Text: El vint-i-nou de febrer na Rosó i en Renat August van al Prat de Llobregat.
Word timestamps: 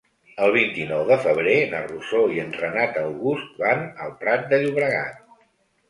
El 0.45 0.53
vint-i-nou 0.53 1.03
de 1.11 1.17
febrer 1.25 1.53
na 1.75 1.83
Rosó 1.85 2.23
i 2.37 2.43
en 2.47 2.51
Renat 2.63 2.99
August 3.05 3.63
van 3.67 3.87
al 4.07 4.19
Prat 4.27 4.53
de 4.55 4.65
Llobregat. 4.67 5.27